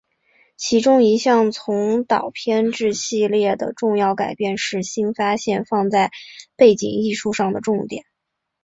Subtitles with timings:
[0.57, 6.09] 其中一项从导片至系列的重要改变是新发现放在
[6.55, 8.03] 背景艺术上的重点。